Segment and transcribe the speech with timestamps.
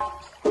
[0.00, 0.12] Thank
[0.46, 0.49] you.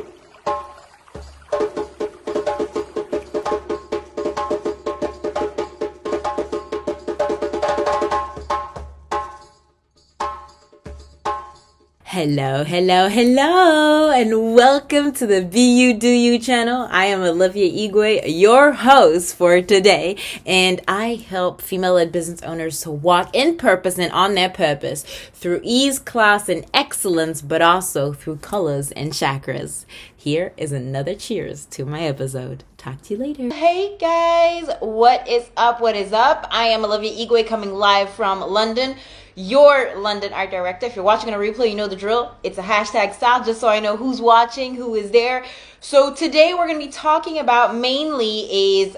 [12.21, 16.85] Hello, hello, hello, and welcome to the Be You Do You channel.
[16.91, 22.81] I am Olivia Igwe, your host for today, and I help female led business owners
[22.81, 28.11] to walk in purpose and on their purpose through ease, class, and excellence, but also
[28.11, 29.85] through colors and chakras.
[30.13, 32.65] Here is another cheers to my episode.
[32.75, 33.53] Talk to you later.
[33.53, 35.79] Hey guys, what is up?
[35.79, 36.45] What is up?
[36.51, 38.97] I am Olivia Igwe coming live from London
[39.35, 40.85] your London art director.
[40.85, 42.35] If you're watching a replay, you know the drill.
[42.43, 45.45] It's a hashtag style just so I know who's watching, who is there.
[45.79, 48.97] So today we're going to be talking about mainly is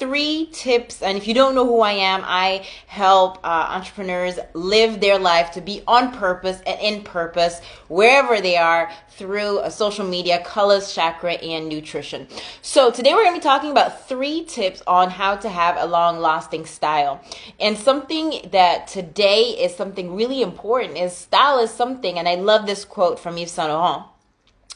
[0.00, 1.02] three tips.
[1.02, 5.52] And if you don't know who I am, I help uh, entrepreneurs live their life
[5.52, 10.94] to be on purpose and in purpose wherever they are through a social media, colors,
[10.94, 12.26] chakra, and nutrition.
[12.62, 15.86] So today we're going to be talking about three tips on how to have a
[15.86, 17.20] long lasting style.
[17.60, 22.66] And something that today is something really important is style is something, and I love
[22.66, 24.09] this quote from Yves Saint Laurent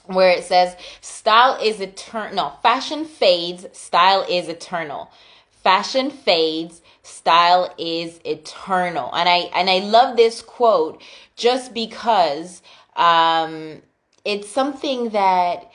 [0.07, 5.11] where it says style is eternal no, fashion fades style is eternal.
[5.51, 9.15] Fashion fades style is eternal.
[9.15, 11.03] And i and i love this quote
[11.37, 12.63] just because
[12.97, 13.83] um
[14.25, 15.71] it's something that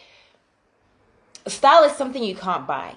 [1.48, 2.96] style is something you can't buy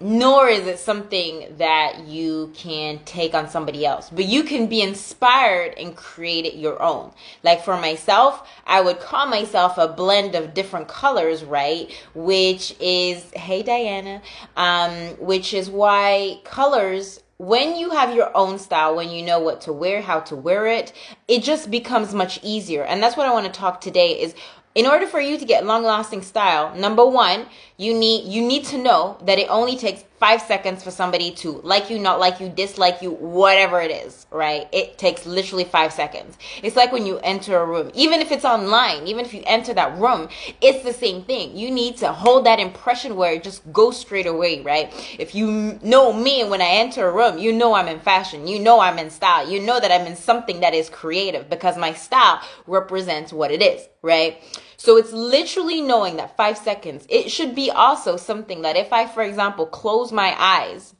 [0.00, 4.82] nor is it something that you can take on somebody else but you can be
[4.82, 7.10] inspired and create it your own
[7.42, 13.30] like for myself i would call myself a blend of different colors right which is
[13.32, 14.20] hey diana
[14.56, 19.60] um which is why colors when you have your own style, when you know what
[19.62, 20.92] to wear, how to wear it,
[21.28, 22.82] it just becomes much easier.
[22.82, 24.34] And that's what I want to talk today is
[24.76, 27.46] in order for you to get long lasting style, number one,
[27.78, 31.60] you need you need to know that it only takes five seconds for somebody to
[31.62, 34.66] like you, not like you, dislike you, whatever it is, right?
[34.72, 36.38] It takes literally five seconds.
[36.62, 39.74] It's like when you enter a room, even if it's online, even if you enter
[39.74, 40.28] that room,
[40.62, 41.54] it's the same thing.
[41.56, 44.90] You need to hold that impression where it just goes straight away, right?
[45.18, 48.58] If you know me when I enter a room, you know I'm in fashion, you
[48.58, 51.92] know I'm in style, you know that I'm in something that is creative because my
[51.92, 54.42] style represents what it is, right?
[54.86, 57.08] So it's literally knowing that five seconds.
[57.08, 60.94] It should be also something that if I, for example, close my eyes,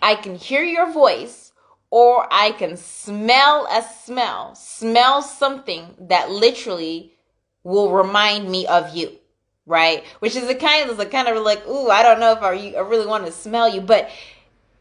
[0.00, 1.50] I can hear your voice
[1.90, 7.14] or I can smell a smell, smell something that literally
[7.64, 9.10] will remind me of you,
[9.66, 10.04] right?
[10.20, 12.74] Which is a kind of a kind of like, ooh, I don't know if I,
[12.78, 14.08] I really want to smell you, but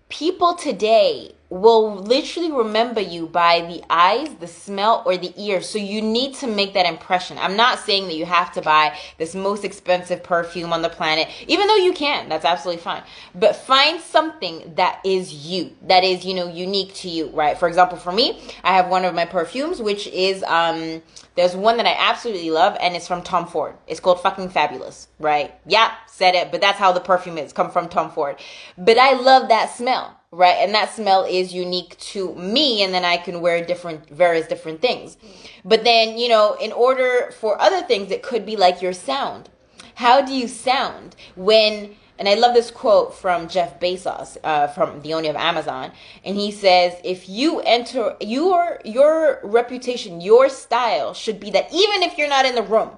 [0.07, 5.67] people today will literally remember you by the eyes, the smell, or the ears.
[5.67, 7.37] So you need to make that impression.
[7.37, 11.29] I'm not saying that you have to buy this most expensive perfume on the planet,
[11.47, 12.27] even though you can.
[12.27, 13.03] That's absolutely fine.
[13.33, 17.57] But find something that is you, that is, you know, unique to you, right?
[17.57, 21.01] For example, for me, I have one of my perfumes, which is, um,
[21.35, 23.75] there's one that I absolutely love, and it's from Tom Ford.
[23.87, 25.53] It's called fucking fabulous, right?
[25.65, 27.53] Yeah, said it, but that's how the perfume is.
[27.53, 28.37] Come from Tom Ford.
[28.77, 30.57] But I love that smell right?
[30.59, 34.81] And that smell is unique to me, and then I can wear different, various different
[34.81, 35.17] things.
[35.63, 39.49] But then, you know, in order for other things, it could be like your sound.
[39.95, 45.01] How do you sound when, and I love this quote from Jeff Bezos, uh, from
[45.01, 45.91] the owner of Amazon,
[46.25, 52.03] and he says, if you enter, your, your reputation, your style should be that even
[52.03, 52.91] if you're not in the room,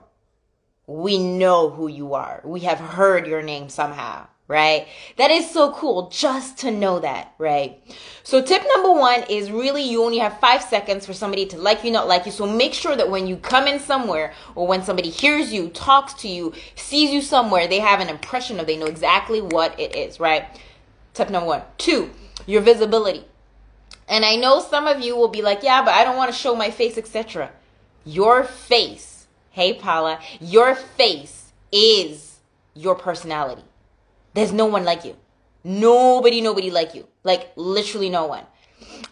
[0.88, 2.42] we know who you are.
[2.44, 4.88] We have heard your name somehow right?
[5.18, 7.80] That is so cool just to know that, right?
[8.24, 11.84] So tip number one is really you only have five seconds for somebody to like
[11.84, 12.32] you, not like you.
[12.32, 16.16] So make sure that when you come in somewhere or when somebody hears you, talks
[16.16, 19.96] to you, sees you somewhere, they have an impression of, they know exactly what it
[19.96, 20.46] is, right?
[21.14, 21.62] Tip number one.
[21.78, 22.10] Two,
[22.48, 23.26] your visibility.
[24.08, 26.38] And I know some of you will be like, yeah, but I don't want to
[26.38, 27.52] show my face, etc.
[28.04, 32.40] Your face, hey Paula, your face is
[32.74, 33.62] your personality
[34.34, 35.16] there's no one like you.
[35.64, 37.08] Nobody, nobody like you.
[37.24, 38.46] Like literally no one.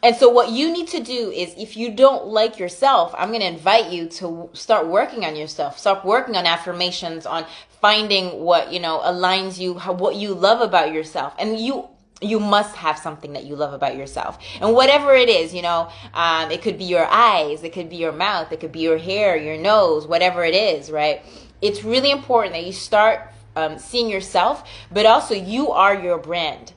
[0.03, 3.41] And so what you need to do is if you don't like yourself, I'm going
[3.41, 5.77] to invite you to start working on yourself.
[5.77, 7.45] Start working on affirmations, on
[7.81, 11.33] finding what, you know, aligns you, what you love about yourself.
[11.37, 15.53] And you you must have something that you love about yourself and whatever it is
[15.53, 18.71] you know um, it could be your eyes it could be your mouth it could
[18.71, 21.21] be your hair your nose whatever it is right
[21.61, 26.74] it's really important that you start um, seeing yourself, but also you are your brand.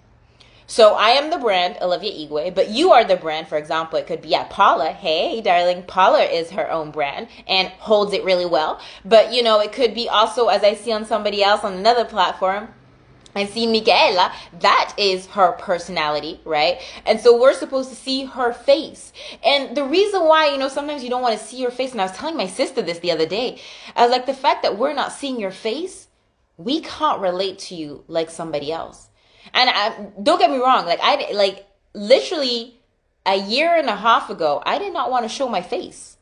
[0.67, 3.49] So I am the brand, Olivia Igwe, but you are the brand.
[3.49, 4.93] For example, it could be yeah, Paula.
[4.93, 8.81] Hey, darling, Paula is her own brand and holds it really well.
[9.05, 12.05] But you know, it could be also as I see on somebody else on another
[12.05, 12.69] platform.
[13.35, 16.81] I see Micaela, that is her personality, right?
[17.07, 19.13] And so we're supposed to see her face.
[19.45, 22.01] And the reason why, you know, sometimes you don't want to see your face, and
[22.01, 23.61] I was telling my sister this the other day,
[23.95, 26.09] I was like, the fact that we're not seeing your face,
[26.65, 29.09] we can't relate to you like somebody else.
[29.55, 32.79] And I, don't get me wrong, like I like literally
[33.27, 36.17] a year and a half ago, I did not want to show my face.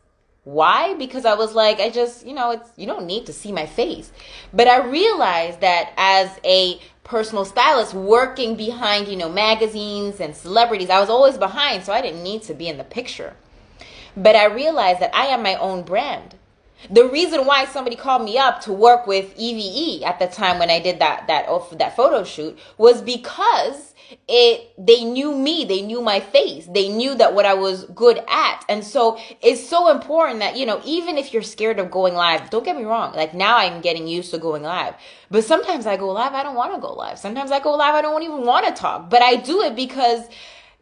[0.45, 0.95] Why?
[0.95, 3.67] Because I was like, I just, you know, it's you don't need to see my
[3.67, 4.11] face.
[4.53, 10.89] But I realized that as a personal stylist working behind, you know, magazines and celebrities,
[10.89, 13.35] I was always behind, so I didn't need to be in the picture.
[14.17, 16.37] But I realized that I am my own brand.
[16.91, 20.71] The reason why somebody called me up to work with EVE at the time when
[20.71, 21.47] I did that that
[21.79, 23.95] that photo shoot was because
[24.27, 28.23] it they knew me they knew my face they knew that what i was good
[28.29, 28.65] at.
[28.69, 32.49] And so it's so important that you know even if you're scared of going live
[32.51, 34.95] don't get me wrong like now i'm getting used to going live.
[35.31, 37.19] But sometimes i go live i don't want to go live.
[37.19, 39.11] Sometimes i go live i don't even want to talk.
[39.11, 40.23] But i do it because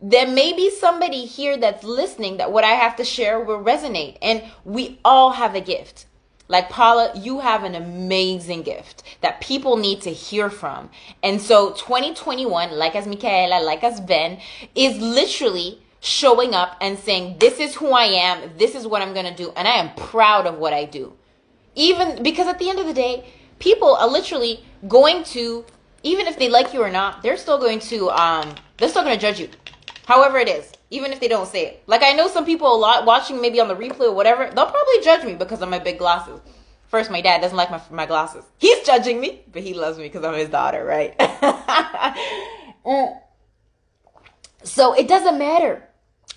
[0.00, 4.18] there may be somebody here that's listening that what I have to share will resonate.
[4.20, 6.06] And we all have a gift.
[6.48, 10.90] Like Paula, you have an amazing gift that people need to hear from.
[11.22, 14.38] And so 2021, like as Michaela, like as Ben,
[14.74, 19.12] is literally showing up and saying, This is who I am, this is what I'm
[19.12, 21.14] gonna do, and I am proud of what I do.
[21.74, 23.26] Even because at the end of the day,
[23.58, 25.64] people are literally going to,
[26.04, 29.18] even if they like you or not, they're still going to um they're still gonna
[29.18, 29.48] judge you
[30.06, 31.82] However it is, even if they don't say it.
[31.86, 34.70] Like I know some people a lot watching maybe on the replay or whatever, they'll
[34.70, 36.40] probably judge me because of my big glasses.
[36.86, 38.44] First, my dad doesn't like my my glasses.
[38.58, 41.18] He's judging me, but he loves me because I'm his daughter, right?
[42.86, 43.18] Mm.
[44.62, 45.82] so it doesn't matter.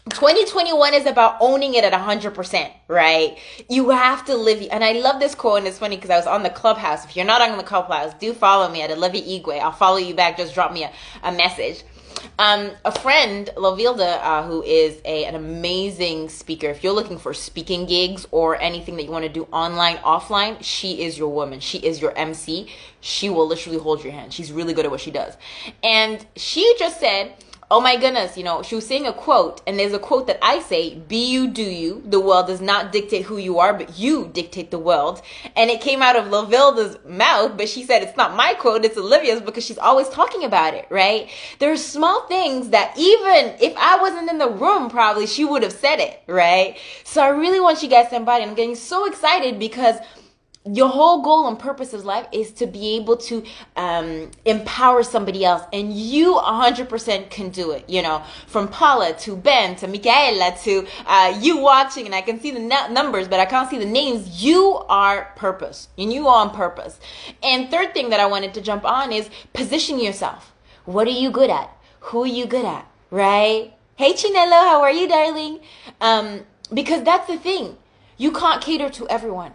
[0.10, 3.38] 2021 is about owning it at 100%, right?
[3.70, 4.68] You have to live.
[4.72, 7.06] And I love this quote, and it's funny because I was on the clubhouse.
[7.06, 9.60] If you're not on the clubhouse, do follow me at Olivia Igwe.
[9.60, 10.38] I'll follow you back.
[10.38, 11.84] Just drop me a, a message.
[12.38, 16.68] Um, a friend, Lovilda, uh, who is a, an amazing speaker.
[16.68, 20.58] If you're looking for speaking gigs or anything that you want to do online, offline,
[20.62, 21.60] she is your woman.
[21.60, 22.68] She is your MC.
[23.02, 24.34] She will literally hold your hand.
[24.34, 25.36] She's really good at what she does.
[25.84, 27.34] And she just said,
[27.72, 30.40] oh my goodness, you know, she was saying a quote, and there's a quote that
[30.42, 32.02] I say, be you, do you.
[32.04, 35.22] The world does not dictate who you are, but you dictate the world.
[35.56, 38.98] And it came out of Lavilda's mouth, but she said it's not my quote, it's
[38.98, 41.30] Olivia's because she's always talking about it, right?
[41.60, 45.74] There's small things that even if I wasn't in the room, probably she would have
[45.74, 46.76] said it, right?
[47.04, 48.44] So I really want you guys to embody.
[48.44, 49.98] I'm getting so excited because
[50.66, 53.44] your whole goal and purpose of life is to be able to
[53.78, 58.22] um, empower somebody else and you 100% can do it you know.
[58.48, 62.60] From paula to ben to micaela to uh, you watching and i can see the
[62.60, 64.44] numbers but i can't see the names.
[64.44, 67.00] You are purpose and you are on purpose.
[67.42, 70.54] And third thing that i wanted to jump on is position yourself.
[70.84, 71.70] What are you good at?
[72.02, 72.86] Who are you good at?
[73.12, 73.74] Right?
[73.96, 75.62] Hey chinelo how are you darling?
[76.02, 76.42] Um,
[76.74, 77.78] because that's the thing.
[78.18, 79.54] You can't cater to everyone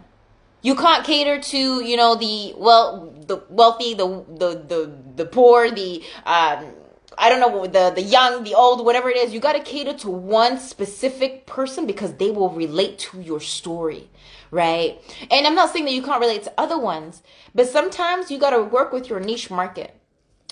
[0.65, 5.69] you can't cater to, you know, the well, the wealthy, the the the the poor,
[5.69, 6.73] the um,
[7.19, 9.31] I don't know the the young, the old, whatever it is.
[9.31, 14.09] You got to cater to one specific person because they will relate to your story,
[14.49, 14.99] right?
[15.29, 17.21] And I'm not saying that you can't relate to other ones,
[17.53, 19.93] but sometimes you got to work with your niche market.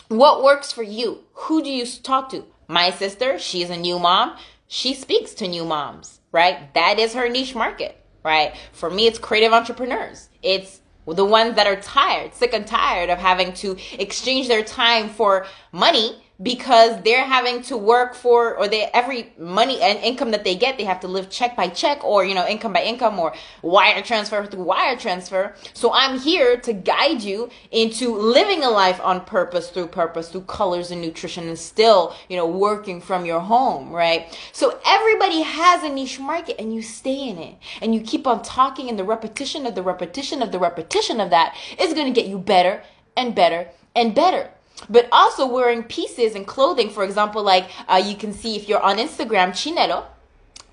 [0.10, 1.24] What works for you?
[1.34, 2.46] Who do you talk to?
[2.68, 4.38] My sister, she's a new mom.
[4.68, 6.72] She speaks to new moms, right?
[6.76, 8.56] That is her niche market right?
[8.72, 10.30] For me, it's creative entrepreneurs.
[10.42, 15.10] It's the ones that are tired, sick and tired of having to exchange their time
[15.10, 20.44] for money because they're having to work for or they every money and income that
[20.44, 23.20] they get they have to live check by check or you know income by income
[23.20, 25.56] or wire transfer through wire transfer.
[25.74, 30.42] So i'm here to guide you into living a life on purpose through purpose through
[30.42, 34.38] colors and nutrition and still you know working from your home right?
[34.52, 37.56] So everybody has a niche market and you stay in it.
[37.82, 41.30] And you keep on talking and the repetition of the repetition of the repetition of
[41.30, 42.84] that is going to get you better
[43.16, 44.50] and better and better
[44.90, 46.90] but also wearing pieces and clothing.
[46.90, 50.06] For example, like uh, you can see if you're on Instagram, Chinelo,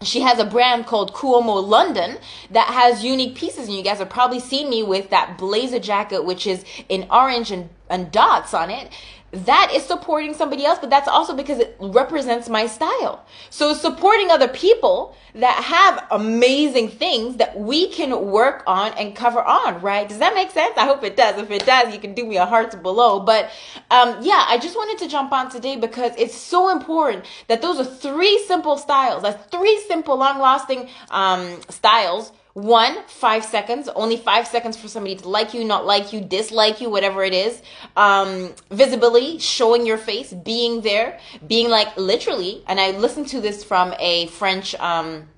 [0.02, 2.16] she has a brand called Cuomo London
[2.50, 6.24] that has unique pieces, and you guys have probably seen me with that blazer jacket,
[6.24, 8.90] which is in orange and, and dots on it.
[9.32, 13.24] That is supporting somebody else, but that's also because it represents my style.
[13.48, 19.42] So supporting other people that have amazing things that we can work on and cover
[19.42, 20.08] on, right?
[20.08, 20.76] Does that make sense?
[20.76, 21.40] I hope it does.
[21.40, 23.20] If it does, you can do me a heart below.
[23.20, 23.50] But
[23.90, 27.78] um, yeah, I just wanted to jump on today because it's so important that those
[27.78, 29.22] are three simple styles.
[29.22, 35.28] That's three simple, long-lasting um, styles one, five seconds, only five seconds for somebody to
[35.28, 37.62] like you, not like you, dislike you, whatever it is.
[37.96, 42.62] Um, visibility, showing your face, being there, being like literally.
[42.66, 45.28] And I listened to this from a French, um,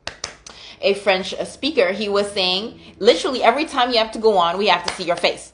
[0.80, 1.92] a French speaker.
[1.92, 5.04] He was saying, literally, every time you have to go on, we have to see
[5.04, 5.52] your face.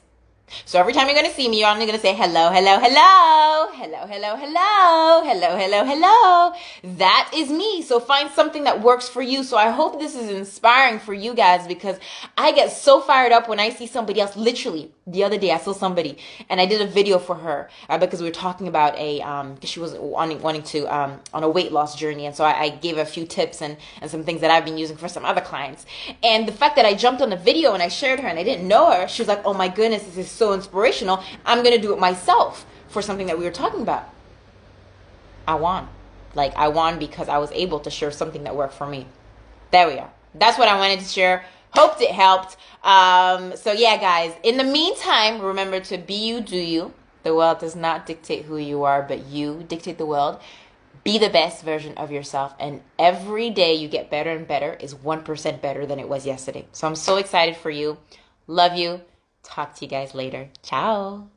[0.65, 4.07] So every time you're to see me, you're only to say hello, hello, hello, hello,
[4.07, 6.53] hello, hello, hello, hello, hello.
[6.97, 7.81] That is me.
[7.81, 9.43] So find something that works for you.
[9.43, 11.99] So I hope this is inspiring for you guys because
[12.37, 14.35] I get so fired up when I see somebody else.
[14.35, 16.17] Literally, the other day I saw somebody
[16.49, 19.59] and I did a video for her uh, because we were talking about a, um,
[19.61, 22.25] she was wanting, wanting to, um, on a weight loss journey.
[22.25, 24.77] And so I, I gave a few tips and, and some things that I've been
[24.77, 25.85] using for some other clients.
[26.23, 28.43] And the fact that I jumped on the video and I shared her and I
[28.43, 31.23] didn't know her, she was like, oh my goodness, this is so inspirational.
[31.45, 34.09] I'm going to do it myself for something that we were talking about.
[35.47, 35.87] I won.
[36.33, 39.05] Like, I won because I was able to share something that worked for me.
[39.71, 40.11] There we are.
[40.33, 41.45] That's what I wanted to share.
[41.71, 42.57] Hoped it helped.
[42.83, 46.93] Um, so, yeah, guys, in the meantime, remember to be you, do you.
[47.23, 50.39] The world does not dictate who you are, but you dictate the world.
[51.03, 52.53] Be the best version of yourself.
[52.59, 56.65] And every day you get better and better is 1% better than it was yesterday.
[56.71, 57.97] So, I'm so excited for you.
[58.47, 59.01] Love you.
[59.43, 60.49] Talk to you guys later.
[60.63, 61.29] Ciao.